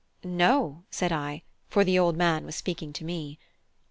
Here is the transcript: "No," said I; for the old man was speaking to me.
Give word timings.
"No," 0.23 0.83
said 0.89 1.11
I; 1.11 1.43
for 1.69 1.83
the 1.83 1.99
old 1.99 2.17
man 2.17 2.43
was 2.43 2.55
speaking 2.55 2.91
to 2.93 3.05
me. 3.05 3.37